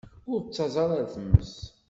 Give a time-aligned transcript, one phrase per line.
[0.31, 1.53] Ur ttaẓ ara ar tmes.